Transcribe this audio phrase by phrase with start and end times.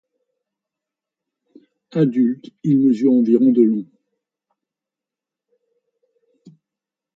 [1.93, 3.85] Adulte, il mesure environ de long.